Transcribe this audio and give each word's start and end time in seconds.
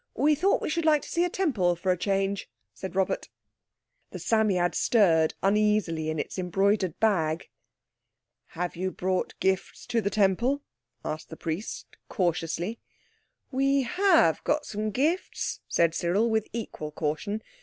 We 0.15 0.33
thought 0.33 0.63
we 0.63 0.69
should 0.71 0.83
like 0.83 1.03
to 1.03 1.09
see 1.11 1.25
a 1.25 1.29
Temple, 1.29 1.75
for 1.75 1.91
a 1.91 1.95
change," 1.95 2.49
said 2.73 2.95
Robert. 2.95 3.29
The 4.09 4.17
Psammead 4.17 4.73
stirred 4.73 5.35
uneasily 5.43 6.09
in 6.09 6.17
its 6.17 6.39
embroidered 6.39 6.99
bag. 6.99 7.49
"Have 8.57 8.75
you 8.75 8.89
brought 8.89 9.39
gifts 9.39 9.85
to 9.85 10.01
the 10.01 10.09
Temple?" 10.09 10.63
asked 11.05 11.29
the 11.29 11.37
priest 11.37 11.85
cautiously. 12.09 12.79
"We 13.51 13.83
have 13.83 14.43
got 14.43 14.65
some 14.65 14.89
gifts," 14.89 15.59
said 15.67 15.93
Cyril 15.93 16.31
with 16.31 16.47
equal 16.51 16.89
caution. 16.89 17.43